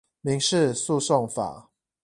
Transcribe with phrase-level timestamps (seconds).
[0.21, 1.69] 民事訴訟法